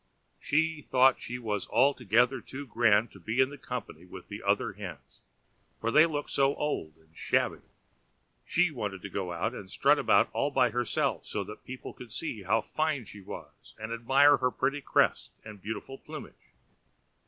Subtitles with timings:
[0.39, 5.21] She thought she was altogether too grand to be in company with the other hens,
[5.79, 7.61] for they looked so old and shabby;
[8.43, 12.11] she wanted to go out and strut about all by herself, so that people could
[12.11, 16.49] see how fine she was, and admire her pretty crest and beautiful plumage.